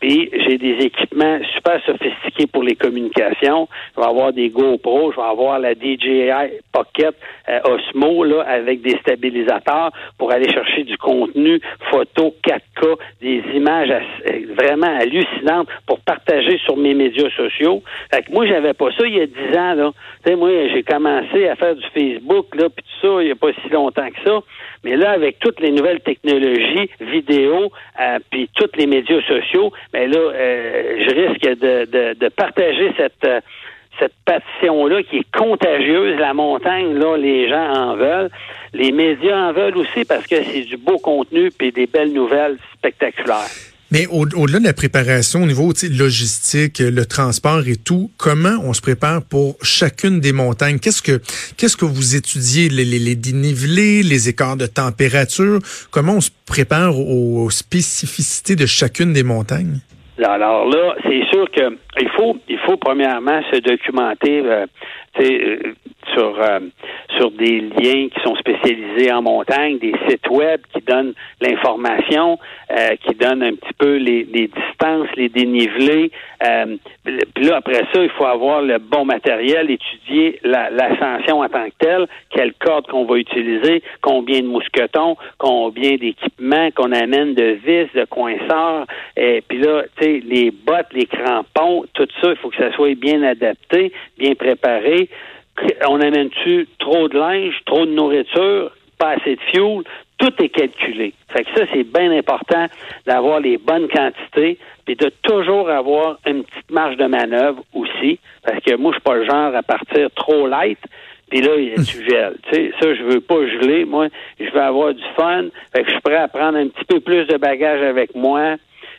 Puis 0.00 0.30
j'ai 0.32 0.56
des 0.56 0.84
équipements 0.84 1.38
super 1.54 1.80
sophistiqués 1.84 2.46
pour 2.46 2.62
les 2.62 2.74
communications. 2.74 3.68
Je 3.94 4.00
vais 4.00 4.06
avoir 4.06 4.32
des 4.32 4.48
GoPro, 4.48 5.12
je 5.12 5.16
vais 5.16 5.26
avoir 5.26 5.58
la 5.58 5.74
DJI 5.74 6.60
Pocket 6.72 7.14
euh, 7.48 7.60
Osmo 7.64 8.24
là, 8.24 8.42
avec 8.42 8.80
des 8.80 8.96
stabilisateurs 8.98 9.90
pour 10.18 10.32
aller 10.32 10.50
chercher 10.50 10.84
du 10.84 10.96
contenu 10.96 11.60
photo 11.90 12.34
4K, 12.46 12.96
des 13.20 13.42
images 13.54 13.90
euh, 13.90 14.54
vraiment 14.54 14.98
hallucinantes 14.98 15.68
pour 15.86 16.00
partager 16.00 16.58
sur 16.64 16.76
mes 16.76 16.94
médias 16.94 17.30
sociaux. 17.36 17.82
Fait 18.12 18.22
que 18.22 18.32
moi, 18.32 18.46
j'avais 18.46 18.72
pas 18.72 18.90
ça 18.96 19.06
il 19.06 19.14
y 19.14 19.20
a 19.20 19.26
10 19.26 19.58
ans. 19.58 19.74
Là. 19.74 19.92
Tu 20.24 20.30
sais, 20.30 20.36
moi, 20.36 20.50
j'ai 20.72 20.82
commencé 20.82 21.48
à 21.48 21.56
faire 21.56 21.74
du 21.74 21.84
Facebook, 21.94 22.54
là, 22.54 22.68
puis 22.68 22.84
tout 22.84 23.06
ça, 23.06 23.22
il 23.22 23.26
n'y 23.26 23.32
a 23.32 23.36
pas 23.36 23.52
si 23.62 23.68
longtemps 23.68 24.08
que 24.08 24.22
ça. 24.24 24.40
Mais 24.84 24.96
là, 24.96 25.10
avec 25.10 25.38
toutes 25.40 25.60
les 25.60 25.72
nouvelles 25.72 26.00
technologies, 26.00 26.90
vidéo, 27.00 27.70
euh, 28.00 28.18
puis 28.30 28.48
tous 28.54 28.70
les 28.76 28.86
médias 28.86 29.20
sociaux, 29.22 29.72
mais 29.92 30.06
ben 30.06 30.12
là, 30.12 30.18
euh, 30.18 31.04
je 31.04 31.14
risque 31.14 31.60
de, 31.60 32.14
de, 32.14 32.28
partager 32.28 32.92
cette 32.96 33.24
euh, 33.24 33.40
cette 33.98 34.14
passion-là 34.24 35.02
qui 35.02 35.18
est 35.18 35.36
contagieuse. 35.36 36.18
La 36.18 36.32
montagne, 36.32 36.94
là, 36.94 37.16
les 37.16 37.48
gens 37.48 37.72
en 37.74 37.96
veulent. 37.96 38.30
Les 38.72 38.92
médias 38.92 39.48
en 39.48 39.52
veulent 39.52 39.76
aussi 39.76 40.04
parce 40.04 40.26
que 40.26 40.42
c'est 40.42 40.62
du 40.62 40.76
beau 40.76 40.98
contenu 40.98 41.50
puis 41.50 41.70
des 41.70 41.86
belles 41.86 42.12
nouvelles 42.12 42.56
spectaculaires. 42.72 43.69
Mais 43.92 44.06
au-delà 44.06 44.60
de 44.60 44.64
la 44.64 44.72
préparation 44.72 45.42
au 45.42 45.46
niveau 45.46 45.72
logistique, 45.90 46.78
le 46.78 47.04
transport 47.06 47.66
et 47.66 47.74
tout, 47.74 48.08
comment 48.18 48.56
on 48.62 48.72
se 48.72 48.80
prépare 48.80 49.20
pour 49.28 49.56
chacune 49.62 50.20
des 50.20 50.32
montagnes? 50.32 50.78
Qu'est-ce 50.78 51.02
que 51.02 51.20
qu'est-ce 51.56 51.76
que 51.76 51.84
vous 51.84 52.14
étudiez? 52.14 52.68
Les, 52.68 52.84
les, 52.84 53.00
les, 53.00 53.16
dénivelés, 53.16 54.04
les 54.04 54.28
écarts 54.28 54.56
de 54.56 54.66
température? 54.66 55.58
Comment 55.90 56.14
on 56.14 56.20
se 56.20 56.30
prépare 56.46 56.96
aux, 56.96 57.50
spécificités 57.50 58.54
de 58.54 58.66
chacune 58.66 59.12
des 59.12 59.24
montagnes? 59.24 59.80
Alors 60.22 60.68
là, 60.68 60.94
c'est 61.02 61.24
sûr 61.32 61.50
que 61.50 61.76
il 62.00 62.08
faut 62.16 62.36
il 62.48 62.58
faut 62.58 62.76
premièrement 62.76 63.40
se 63.50 63.58
documenter 63.58 64.40
euh, 64.44 64.66
euh 65.20 65.56
sur 66.14 66.40
euh, 66.40 66.60
sur 67.18 67.30
des 67.32 67.60
liens 67.60 68.08
qui 68.08 68.20
sont 68.24 68.34
spécialisés 68.36 69.12
en 69.12 69.22
montagne, 69.22 69.78
des 69.78 69.94
sites 70.08 70.28
web 70.30 70.60
qui 70.72 70.80
donnent 70.82 71.12
l'information, 71.40 72.38
euh, 72.70 72.96
qui 73.04 73.14
donnent 73.14 73.42
un 73.42 73.54
petit 73.54 73.74
peu 73.78 73.96
les, 73.96 74.24
distances, 74.24 75.08
les 75.16 75.28
dénivelés. 75.28 76.10
Euh, 76.46 76.76
puis 77.34 77.44
là, 77.44 77.56
après 77.56 77.82
ça, 77.92 78.02
il 78.02 78.10
faut 78.10 78.24
avoir 78.24 78.62
le 78.62 78.78
bon 78.78 79.04
matériel, 79.04 79.70
étudier 79.70 80.40
l'ascension 80.42 81.40
en 81.40 81.48
tant 81.48 81.66
que 81.66 81.74
telle, 81.78 82.06
quelle 82.30 82.54
corde 82.54 82.86
qu'on 82.86 83.04
va 83.04 83.16
utiliser, 83.16 83.82
combien 84.00 84.40
de 84.40 84.46
mousquetons, 84.46 85.16
combien 85.38 85.96
d'équipements 85.96 86.70
qu'on 86.74 86.92
amène 86.92 87.34
de 87.34 87.58
vis, 87.64 87.92
de 87.94 88.04
coinceurs. 88.04 88.86
Et 89.16 89.42
puis 89.46 89.58
là, 89.58 89.82
tu 89.96 90.04
sais, 90.04 90.22
les 90.24 90.50
bottes, 90.50 90.92
les 90.92 91.06
crampons, 91.06 91.84
tout 91.92 92.08
ça, 92.20 92.30
il 92.30 92.36
faut 92.36 92.50
que 92.50 92.56
ça 92.56 92.72
soit 92.72 92.94
bien 92.94 93.22
adapté, 93.22 93.92
bien 94.18 94.34
préparé 94.34 95.08
on 95.88 96.00
amène-tu 96.00 96.68
trop 96.78 97.08
de 97.08 97.18
linge, 97.18 97.54
trop 97.66 97.86
de 97.86 97.92
nourriture, 97.92 98.70
pas 98.98 99.10
assez 99.10 99.36
de 99.36 99.40
fuel, 99.50 99.82
tout 100.18 100.42
est 100.42 100.48
calculé. 100.50 101.14
Fait 101.30 101.44
que 101.44 101.50
ça, 101.56 101.64
c'est 101.72 101.84
bien 101.84 102.12
important 102.12 102.66
d'avoir 103.06 103.40
les 103.40 103.56
bonnes 103.56 103.88
quantités, 103.88 104.58
puis 104.84 104.96
de 104.96 105.10
toujours 105.22 105.70
avoir 105.70 106.18
une 106.26 106.44
petite 106.44 106.70
marge 106.70 106.96
de 106.96 107.06
manœuvre 107.06 107.62
aussi, 107.74 108.18
parce 108.44 108.60
que 108.60 108.76
moi, 108.76 108.92
je 108.92 108.96
suis 108.96 109.02
pas 109.02 109.14
le 109.14 109.24
genre 109.24 109.54
à 109.54 109.62
partir 109.62 110.10
trop 110.14 110.46
light, 110.46 110.78
puis 111.30 111.40
là, 111.40 111.52
tu 111.76 112.04
gèles. 112.08 112.36
Tu 112.50 112.54
sais, 112.54 112.72
ça, 112.80 112.94
je 112.94 113.02
veux 113.04 113.20
pas 113.20 113.46
geler. 113.46 113.84
Moi, 113.84 114.08
je 114.38 114.50
veux 114.50 114.60
avoir 114.60 114.92
du 114.92 115.02
fun. 115.16 115.44
Fait 115.72 115.82
que 115.82 115.86
je 115.86 115.92
suis 115.92 116.00
prêt 116.00 116.16
à 116.16 116.26
prendre 116.26 116.58
un 116.58 116.66
petit 116.66 116.84
peu 116.84 116.98
plus 116.98 117.24
de 117.26 117.36
bagages 117.36 117.82
avec 117.82 118.14
moi, 118.14 118.56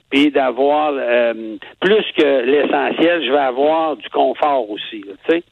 puis 0.10 0.32
d'avoir 0.32 0.94
euh, 0.96 1.58
plus 1.80 2.06
que 2.18 2.46
l'essentiel, 2.46 3.26
je 3.26 3.32
vais 3.32 3.38
avoir 3.38 3.98
du 3.98 4.10
confort 4.10 4.70
aussi. 4.70 5.02
Tu 5.02 5.12
sais. 5.30 5.44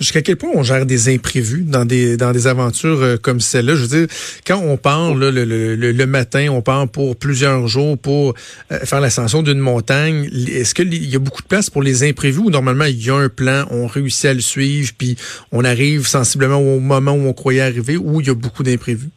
Jusqu'à 0.00 0.22
quel 0.22 0.36
point 0.36 0.50
on 0.54 0.62
gère 0.62 0.86
des 0.86 1.12
imprévus 1.14 1.62
dans 1.62 1.84
des 1.84 2.16
dans 2.16 2.32
des 2.32 2.46
aventures 2.46 3.00
euh, 3.02 3.16
comme 3.16 3.40
celle-là? 3.40 3.74
Je 3.74 3.82
veux 3.82 4.06
dire, 4.06 4.06
quand 4.46 4.58
on 4.58 4.76
part 4.76 5.14
le, 5.14 5.30
le, 5.30 5.44
le, 5.74 6.06
matin, 6.06 6.48
on 6.50 6.62
part 6.62 6.88
pour 6.88 7.16
plusieurs 7.16 7.68
jours 7.68 7.98
pour 7.98 8.34
euh, 8.72 8.78
faire 8.80 9.00
l'ascension 9.00 9.42
d'une 9.42 9.58
montagne. 9.58 10.28
Est-ce 10.48 10.74
qu'il 10.74 10.92
y 10.94 11.16
a 11.16 11.18
beaucoup 11.18 11.42
de 11.42 11.48
place 11.48 11.70
pour 11.70 11.82
les 11.82 12.08
imprévus 12.08 12.40
ou 12.40 12.50
normalement 12.50 12.84
il 12.84 13.02
y 13.02 13.10
a 13.10 13.16
un 13.16 13.28
plan, 13.28 13.66
on 13.70 13.86
réussit 13.86 14.26
à 14.26 14.34
le 14.34 14.40
suivre, 14.40 14.92
puis 14.96 15.16
on 15.52 15.64
arrive 15.64 16.06
sensiblement 16.06 16.58
au 16.58 16.80
moment 16.80 17.12
où 17.12 17.26
on 17.26 17.32
croyait 17.32 17.60
arriver, 17.60 17.96
ou 17.96 18.20
il 18.20 18.26
y 18.26 18.30
a 18.30 18.34
beaucoup 18.34 18.62
d'imprévus? 18.62 19.10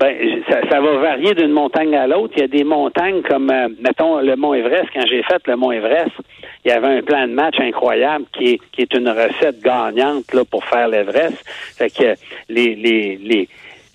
Ben, 0.00 0.16
ça, 0.48 0.60
ça, 0.70 0.80
va 0.80 0.96
varier 0.96 1.34
d'une 1.34 1.52
montagne 1.52 1.94
à 1.94 2.06
l'autre. 2.06 2.32
Il 2.36 2.40
y 2.40 2.44
a 2.44 2.48
des 2.48 2.64
montagnes 2.64 3.20
comme, 3.20 3.50
euh, 3.50 3.68
mettons, 3.80 4.20
le 4.20 4.34
Mont 4.34 4.54
Everest. 4.54 4.86
Quand 4.94 5.04
j'ai 5.06 5.22
fait 5.22 5.46
le 5.46 5.56
Mont 5.56 5.72
Everest, 5.72 6.12
il 6.64 6.70
y 6.70 6.72
avait 6.72 6.86
un 6.86 7.02
plan 7.02 7.28
de 7.28 7.34
match 7.34 7.60
incroyable 7.60 8.24
qui 8.32 8.54
est, 8.54 8.60
qui 8.72 8.80
est 8.80 8.94
une 8.94 9.10
recette 9.10 9.60
gagnante 9.62 10.32
là, 10.32 10.42
pour 10.50 10.64
faire 10.64 10.88
l'Everest. 10.88 11.44
Fait 11.76 11.90
que 11.90 12.14
les, 12.48 12.74
les, 12.76 13.18
les, 13.22 13.48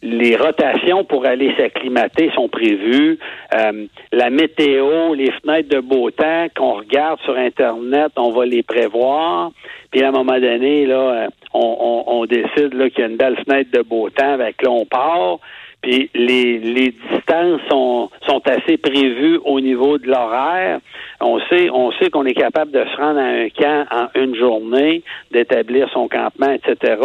les 0.03 0.35
rotations 0.35 1.03
pour 1.05 1.25
aller 1.25 1.51
s'acclimater 1.57 2.29
sont 2.35 2.50
prévues. 2.50 3.17
Euh, 3.55 3.88
la 4.12 4.29
météo, 4.29 5.15
les 5.15 5.31
fenêtres 5.31 5.69
de 5.69 5.79
beau 5.79 6.12
temps 6.12 6.45
qu'on 6.55 6.74
regarde 6.74 7.19
sur 7.21 7.35
Internet, 7.35 8.12
on 8.15 8.29
va 8.29 8.45
les 8.45 8.62
prévoir. 8.62 9.50
Puis 9.89 10.03
à 10.03 10.09
un 10.09 10.12
moment 10.12 10.39
donné, 10.39 10.85
là, 10.85 11.29
on, 11.51 11.77
on, 12.07 12.19
on 12.19 12.25
décide 12.27 12.77
qu'il 12.91 13.00
y 13.00 13.01
a 13.01 13.07
une 13.07 13.17
belle 13.17 13.38
fenêtre 13.43 13.71
de 13.71 13.81
beau 13.81 14.12
temps, 14.12 14.33
avec 14.33 14.62
là, 14.62 14.69
on 14.69 14.85
part. 14.85 15.39
Puis 15.86 16.10
les, 16.15 16.58
les 16.58 16.96
distances 17.12 17.62
sont, 17.70 18.10
sont 18.27 18.42
assez 18.48 18.75
prévues 18.77 19.39
au 19.46 19.60
niveau 19.60 20.00
de 20.00 20.08
l'horaire. 20.08 20.80
On 21.22 21.39
sait, 21.42 21.70
on 21.70 21.92
sait 21.92 22.10
qu'on 22.10 22.25
est 22.25 22.34
capable 22.34 22.72
de 22.72 22.84
se 22.84 22.98
rendre 22.98 23.20
à 23.20 23.25
un 23.25 23.50
camp 23.50 23.86
en 23.92 24.20
une 24.20 24.36
journée, 24.36 25.04
d'établir 25.30 25.88
son 25.94 26.08
campement, 26.08 26.51
etc. 26.51 26.96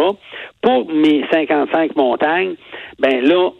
Pour 0.63 0.91
mes 0.91 1.23
55 1.31 1.95
montagnes, 1.95 2.55
ben 2.97 3.23
là, 3.23 3.51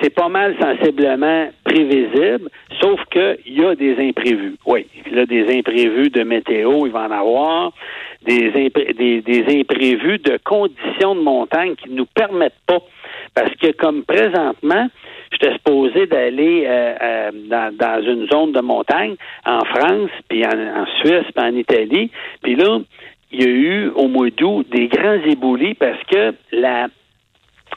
c'est 0.00 0.14
pas 0.14 0.30
mal 0.30 0.56
sensiblement 0.58 1.48
prévisible, 1.64 2.48
sauf 2.80 2.98
qu'il 3.10 3.54
y 3.54 3.62
a 3.62 3.74
des 3.74 3.98
imprévus. 3.98 4.56
Oui, 4.64 4.86
il 5.06 5.16
y 5.18 5.20
a 5.20 5.26
des 5.26 5.54
imprévus 5.54 6.08
de 6.08 6.22
météo, 6.22 6.86
il 6.86 6.92
va 6.92 7.08
en 7.08 7.10
avoir, 7.10 7.72
des, 8.24 8.50
des, 8.50 9.20
des 9.20 9.60
imprévus 9.60 10.18
de 10.18 10.38
conditions 10.42 11.14
de 11.14 11.20
montagne 11.20 11.74
qui 11.74 11.90
ne 11.90 11.96
nous 11.96 12.06
permettent 12.06 12.54
pas 12.66 12.78
parce 13.34 13.54
que 13.56 13.72
comme 13.72 14.04
présentement, 14.04 14.88
j'étais 15.32 15.52
supposé 15.54 16.06
d'aller 16.06 16.64
euh, 16.66 16.94
euh, 17.00 17.30
dans, 17.48 17.74
dans, 17.76 18.02
une 18.02 18.28
zone 18.28 18.52
de 18.52 18.60
montagne 18.60 19.16
en 19.46 19.64
France, 19.64 20.10
puis 20.28 20.44
en, 20.44 20.86
Suisse, 21.00 21.26
puis 21.34 21.44
en 21.44 21.54
Italie. 21.54 22.10
Puis 22.42 22.56
là, 22.56 22.78
il 23.30 23.42
y 23.42 23.44
a 23.44 23.50
eu 23.50 23.88
au 23.94 24.08
mois 24.08 24.30
d'août 24.30 24.66
des 24.70 24.88
grands 24.88 25.22
éboulis 25.24 25.74
parce 25.74 26.02
que 26.04 26.34
la 26.52 26.88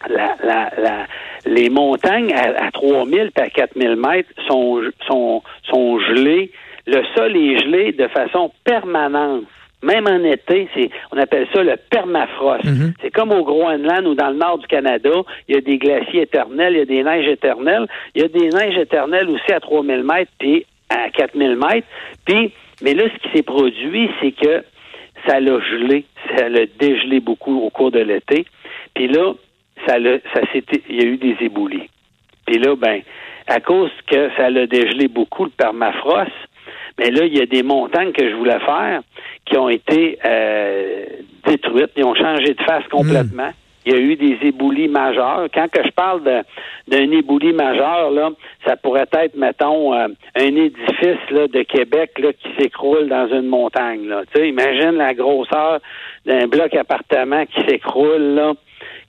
la, 0.09 0.35
la, 0.43 0.71
la, 0.77 1.05
les 1.45 1.69
montagnes 1.69 2.33
à, 2.33 2.65
à 2.65 2.71
3000 2.71 3.31
et 3.35 3.41
à 3.41 3.49
4000 3.49 3.95
mètres 3.95 4.29
sont, 4.47 4.81
sont, 5.07 5.41
sont 5.63 5.99
gelées. 5.99 6.51
Le 6.85 7.01
sol 7.15 7.35
est 7.35 7.59
gelé 7.59 7.93
de 7.93 8.07
façon 8.09 8.51
permanente. 8.65 9.45
Même 9.83 10.07
en 10.07 10.23
été, 10.23 10.67
c'est, 10.73 10.89
on 11.11 11.17
appelle 11.17 11.47
ça 11.53 11.63
le 11.63 11.75
permafrost. 11.89 12.63
Mhm. 12.63 12.93
C'est 13.01 13.11
comme 13.11 13.31
au 13.31 13.43
Groenland 13.43 14.07
ou 14.07 14.15
dans 14.15 14.29
le 14.29 14.37
nord 14.37 14.57
du 14.57 14.67
Canada, 14.67 15.11
il 15.47 15.55
y 15.55 15.57
a 15.57 15.61
des 15.61 15.77
glaciers 15.77 16.23
éternels, 16.23 16.73
il 16.73 16.79
y 16.79 16.81
a 16.81 16.85
des 16.85 17.03
neiges 17.03 17.27
éternelles. 17.27 17.87
Il 18.15 18.21
y 18.21 18.25
a 18.25 18.27
des 18.27 18.49
neiges 18.49 18.77
éternelles 18.77 19.29
aussi 19.29 19.51
à 19.51 19.59
3000 19.59 20.03
mètres 20.03 20.31
puis 20.39 20.65
à 20.89 21.09
4000 21.09 21.55
mètres. 21.55 21.87
Puis, 22.25 22.51
mais 22.81 22.93
là, 22.93 23.03
ce 23.03 23.27
qui 23.27 23.37
s'est 23.37 23.43
produit, 23.43 24.09
c'est 24.21 24.31
que 24.31 24.63
ça 25.27 25.39
l'a 25.39 25.59
gelé, 25.59 26.05
ça 26.35 26.49
l'a 26.49 26.65
dégelé 26.79 27.19
beaucoup 27.19 27.59
au 27.59 27.69
cours 27.69 27.91
de 27.91 27.99
l'été. 27.99 28.45
Puis 28.93 29.07
là, 29.07 29.33
ça 29.87 29.97
l'a, 29.99 30.17
ça 30.33 30.41
s'était, 30.51 30.81
il 30.89 30.95
y 30.95 31.05
a 31.05 31.09
eu 31.09 31.17
des 31.17 31.35
éboulis. 31.41 31.89
Puis 32.45 32.57
là, 32.59 32.75
ben, 32.75 33.01
à 33.47 33.59
cause 33.59 33.91
que 34.07 34.29
ça 34.37 34.49
l'a 34.49 34.67
dégelé 34.67 35.07
beaucoup 35.07 35.45
le 35.45 35.51
permafrost, 35.51 36.31
mais 36.97 37.11
là, 37.11 37.25
il 37.25 37.37
y 37.37 37.41
a 37.41 37.45
des 37.45 37.63
montagnes 37.63 38.11
que 38.11 38.29
je 38.29 38.35
voulais 38.35 38.59
faire 38.59 39.01
qui 39.45 39.57
ont 39.57 39.69
été 39.69 40.17
euh, 40.25 41.05
détruites, 41.45 41.91
ils 41.95 42.05
ont 42.05 42.15
changé 42.15 42.53
de 42.53 42.61
face 42.63 42.87
complètement. 42.89 43.51
Il 43.85 43.93
y 43.93 43.95
a 43.95 43.99
eu 43.99 44.15
des 44.15 44.39
éboulis 44.41 44.87
majeurs. 44.87 45.47
Quand 45.53 45.67
que 45.69 45.83
je 45.83 45.91
parle 45.91 46.21
d'un 46.87 47.11
éboulis 47.11 47.53
majeur, 47.53 48.09
là, 48.09 48.31
ça 48.65 48.75
pourrait 48.77 49.05
être, 49.13 49.35
mettons, 49.35 49.93
euh, 49.93 50.07
un 50.35 50.55
édifice 50.55 51.29
là, 51.29 51.47
de 51.47 51.61
Québec 51.61 52.17
là, 52.17 52.33
qui 52.33 52.49
s'écroule 52.57 53.07
dans 53.07 53.27
une 53.27 53.45
montagne. 53.45 54.07
Là. 54.07 54.23
Tu 54.33 54.41
sais, 54.41 54.49
imagine 54.49 54.93
la 54.93 55.13
grosseur 55.13 55.81
d'un 56.25 56.47
bloc 56.47 56.73
appartement 56.73 57.45
qui 57.45 57.61
s'écroule, 57.67 58.33
là, 58.33 58.53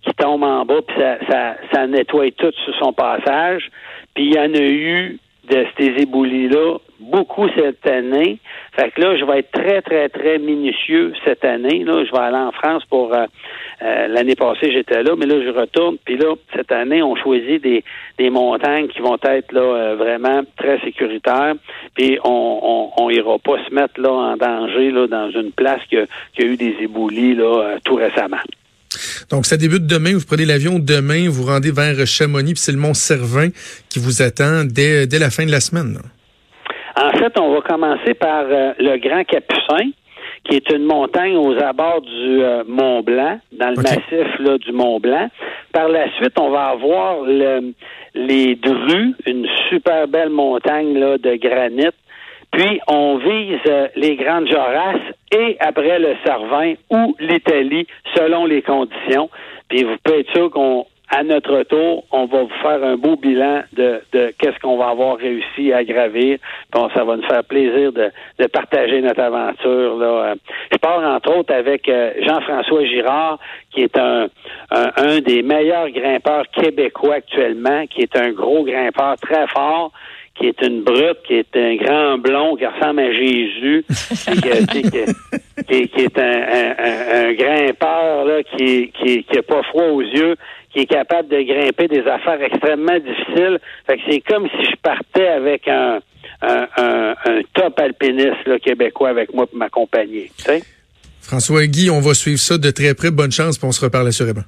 qui 0.03 0.13
tombe 0.13 0.43
en 0.43 0.67
bas, 0.67 0.83
puis 0.87 0.97
ça, 0.99 1.19
ça, 1.31 1.57
ça 1.73 1.87
nettoie 1.87 2.31
tout 2.33 2.53
sur 2.65 2.77
son 2.79 2.93
passage. 2.93 3.71
Puis 4.15 4.27
il 4.27 4.35
y 4.35 4.39
en 4.39 4.53
a 4.53 4.61
eu 4.61 5.19
de 5.49 5.67
ces 5.79 6.03
éboulis-là 6.03 6.79
beaucoup 7.01 7.49
cette 7.55 7.87
année. 7.87 8.39
Fait 8.75 8.91
que 8.91 9.01
là, 9.01 9.17
je 9.17 9.25
vais 9.25 9.41
être 9.41 9.53
très, 9.53 9.83
très, 9.83 10.09
très 10.09 10.39
minutieux 10.39 11.13
cette 11.25 11.45
année. 11.45 11.85
Là, 11.85 12.05
je 12.05 12.11
vais 12.11 12.19
aller 12.19 12.37
en 12.37 12.53
France 12.53 12.85
pour 12.89 13.15
euh, 13.15 13.27
euh, 13.83 14.09
l'année 14.09 14.35
passée, 14.35 14.73
j'étais 14.73 15.03
là, 15.03 15.15
mais 15.17 15.27
là, 15.27 15.37
je 15.43 15.51
retourne. 15.51 15.97
Puis 16.05 16.17
là, 16.17 16.35
cette 16.55 16.73
année, 16.73 17.03
on 17.03 17.17
choisit 17.17 17.63
des, 17.63 17.85
des 18.19 18.31
montagnes 18.31 18.89
qui 18.89 19.01
vont 19.01 19.19
être 19.23 19.53
là 19.53 19.61
euh, 19.61 19.97
vraiment 19.97 20.43
très 20.57 20.81
sécuritaires. 20.81 21.55
Puis 21.95 22.19
on, 22.25 22.93
on, 22.97 23.11
ira 23.11 23.39
pas 23.39 23.57
se 23.69 23.73
mettre 23.73 24.01
là 24.01 24.11
en 24.11 24.37
danger 24.37 24.91
là 24.91 25.07
dans 25.07 25.31
une 25.31 25.53
place 25.53 25.81
qui 25.89 25.97
a, 25.97 26.03
a 26.03 26.43
eu 26.43 26.57
des 26.57 26.77
éboulis 26.81 27.35
là 27.35 27.77
tout 27.85 27.95
récemment. 27.95 28.41
Donc, 29.31 29.47
ça 29.47 29.57
débute 29.57 29.87
demain. 29.87 30.15
Vous 30.15 30.25
prenez 30.27 30.45
l'avion 30.45 30.79
demain, 30.79 31.29
vous 31.29 31.45
rendez 31.45 31.71
vers 31.71 32.07
Chamonix, 32.07 32.55
puis 32.55 32.63
c'est 32.63 32.73
le 32.73 32.79
Mont 32.79 32.95
Cervin 32.95 33.49
qui 33.89 33.99
vous 33.99 34.23
attend 34.23 34.65
dès, 34.65 35.07
dès 35.07 35.19
la 35.19 35.31
fin 35.31 35.47
de 35.47 35.51
la 35.51 35.61
semaine. 35.61 35.99
En 36.99 37.11
fait, 37.11 37.39
on 37.39 37.53
va 37.53 37.61
commencer 37.61 38.15
par 38.15 38.45
euh, 38.47 38.73
le 38.79 38.97
Grand 38.97 39.25
Capucin, 39.25 39.91
qui 40.45 40.57
est 40.57 40.71
une 40.71 40.85
montagne 40.85 41.37
aux 41.37 41.55
abords 41.63 42.01
du 42.01 42.43
euh, 42.43 42.65
Mont 42.67 43.03
Blanc, 43.03 43.39
dans 43.53 43.69
le 43.69 43.77
massif 43.77 44.39
là, 44.39 44.57
du 44.57 44.73
Mont 44.73 44.99
Blanc. 44.99 45.29
Par 45.73 45.89
la 45.89 46.11
suite, 46.17 46.39
on 46.41 46.51
va 46.51 46.69
avoir 46.69 47.21
le, 47.23 47.75
les 48.15 48.55
Drues, 48.55 49.15
une 49.27 49.47
super 49.69 50.09
belle 50.09 50.31
montagne 50.31 50.99
là, 50.99 51.19
de 51.19 51.35
granit. 51.37 51.95
Puis 52.51 52.81
on 52.89 53.19
vise 53.19 53.59
euh, 53.67 53.89
les 53.97 54.17
Grandes 54.17 54.49
Jorasses 54.49 55.13
et 55.33 55.57
après 55.61 55.99
le 55.99 56.15
Cervin 56.25 56.75
ou 56.91 57.15
l'Italie, 57.21 57.87
selon 58.15 58.47
les 58.47 58.63
conditions. 58.63 59.29
Puis 59.69 59.85
vous 59.85 59.97
pouvez 60.03 60.21
être 60.21 60.33
sûr 60.33 60.51
qu'on 60.51 60.87
à 61.09 61.23
notre 61.23 61.63
tour, 61.63 62.05
on 62.11 62.27
va 62.27 62.43
vous 62.43 62.63
faire 62.63 62.83
un 62.83 62.97
beau 62.97 63.17
bilan 63.17 63.63
de, 63.73 64.01
de 64.13 64.35
qu'est-ce 64.39 64.59
qu'on 64.61 64.77
va 64.77 64.89
avoir 64.89 65.17
réussi 65.17 65.73
à 65.73 65.85
gravir. 65.85 66.39
Bon, 66.73 66.89
ça 66.95 67.05
va 67.05 67.17
nous 67.17 67.27
faire 67.27 67.45
plaisir 67.45 67.93
de, 67.93 68.11
de 68.39 68.47
partager 68.47 69.01
notre 69.01 69.21
aventure. 69.21 69.97
Là. 69.99 70.35
Je 70.73 70.77
parle 70.79 71.07
entre 71.07 71.37
autres 71.37 71.55
avec 71.55 71.89
euh, 71.89 72.13
Jean-François 72.27 72.85
Girard, 72.87 73.39
qui 73.71 73.83
est 73.83 73.97
un, 73.97 74.27
un, 74.71 75.21
des 75.21 75.43
meilleurs 75.43 75.91
grimpeurs 75.91 76.47
québécois 76.51 77.17
actuellement, 77.17 77.87
qui 77.87 78.03
est 78.03 78.17
un 78.17 78.33
gros 78.33 78.65
grimpeur 78.65 79.17
très 79.21 79.47
fort 79.49 79.93
qui 80.39 80.49
est 80.49 80.63
une 80.63 80.83
brute, 80.83 81.23
qui 81.27 81.35
est 81.35 81.57
un 81.57 81.77
grand 81.77 82.19
blond, 82.19 82.57
qui 82.57 82.67
ressemble 82.67 83.01
à 83.01 83.11
Jésus, 83.11 83.87
qui, 83.89 85.89
qui, 85.89 86.01
est 86.03 86.19
un, 86.19 86.75
un, 87.15 87.33
grimpeur 87.33 88.27
là, 88.27 88.43
qui, 88.43 88.93
qui, 88.93 89.25
qui 89.25 89.39
a 89.39 89.43
pas 89.43 89.63
froid 89.63 89.85
aux 89.85 90.03
yeux, 90.03 90.37
qui 90.77 90.83
est 90.83 90.87
capable 90.87 91.29
de 91.29 91.41
grimper 91.41 91.89
des 91.89 92.07
affaires 92.07 92.41
extrêmement 92.43 92.99
difficiles. 92.99 93.59
Fait 93.87 93.97
que 93.97 94.03
c'est 94.11 94.21
comme 94.21 94.47
si 94.47 94.67
je 94.71 94.77
partais 94.83 95.27
avec 95.27 95.67
un, 95.69 96.01
un, 96.43 96.67
un, 96.77 97.41
top 97.55 97.81
alpiniste 97.81 98.61
québécois 98.63 99.09
avec 99.09 99.33
moi 99.33 99.47
pour 99.47 99.57
m'accompagner. 99.57 100.31
François 101.23 101.67
Guy, 101.67 101.89
on 101.89 102.01
va 102.01 102.13
suivre 102.13 102.39
ça 102.39 102.59
de 102.59 102.71
très 102.71 102.95
près. 102.95 103.11
Bonne 103.11 103.33
chance, 103.33 103.57
puis 103.57 103.67
on 103.67 103.73
se 103.73 103.83
reparle 103.83 104.09
assurément. 104.09 104.45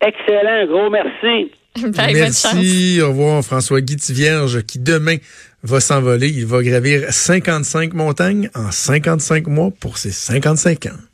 Excellent, 0.00 0.66
gros 0.66 0.88
merci. 0.88 1.52
merci, 2.14 3.00
au 3.02 3.08
revoir 3.08 3.44
François 3.44 3.80
Guy 3.80 3.96
Vierge 4.12 4.62
qui 4.62 4.78
demain 4.78 5.16
va 5.62 5.80
s'envoler. 5.80 6.28
Il 6.28 6.46
va 6.46 6.62
gravir 6.62 7.12
55 7.12 7.92
montagnes 7.92 8.48
en 8.54 8.70
55 8.70 9.46
mois 9.46 9.70
pour 9.78 9.98
ses 9.98 10.10
55 10.10 10.86
ans. 10.86 11.09